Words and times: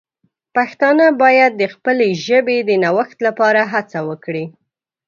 پښتانه 0.55 1.05
باید 1.23 1.51
د 1.61 1.63
خپلې 1.73 2.09
ژبې 2.25 2.57
د 2.63 2.71
نوښت 2.83 3.17
لپاره 3.27 3.61
هڅه 3.73 3.99
وکړي. 4.09 4.45